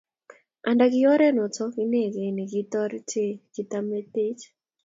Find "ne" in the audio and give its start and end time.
2.35-2.43